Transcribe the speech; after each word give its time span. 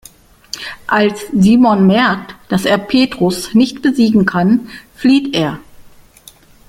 Als 0.87 1.27
Simon 1.31 1.85
merkt, 1.85 2.33
dass 2.49 2.65
er 2.65 2.79
Petrus 2.79 3.53
nicht 3.53 3.83
besiegen 3.83 4.25
kann, 4.25 4.67
flieht 4.95 5.35
er. 5.35 5.59